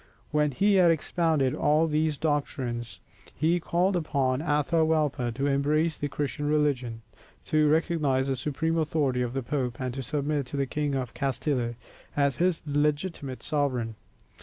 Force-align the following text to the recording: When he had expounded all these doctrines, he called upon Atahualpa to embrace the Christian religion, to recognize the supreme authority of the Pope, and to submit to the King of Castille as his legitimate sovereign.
When 0.31 0.49
he 0.49 0.73
had 0.77 0.89
expounded 0.89 1.53
all 1.53 1.85
these 1.85 2.17
doctrines, 2.17 2.99
he 3.35 3.59
called 3.59 3.95
upon 3.95 4.41
Atahualpa 4.41 5.31
to 5.35 5.45
embrace 5.45 5.95
the 5.95 6.07
Christian 6.07 6.47
religion, 6.49 7.03
to 7.45 7.69
recognize 7.69 8.27
the 8.27 8.35
supreme 8.35 8.79
authority 8.79 9.21
of 9.21 9.33
the 9.33 9.43
Pope, 9.43 9.79
and 9.79 9.93
to 9.93 10.01
submit 10.01 10.47
to 10.47 10.57
the 10.57 10.65
King 10.65 10.95
of 10.95 11.13
Castille 11.13 11.75
as 12.17 12.37
his 12.37 12.63
legitimate 12.65 13.43
sovereign. 13.43 13.93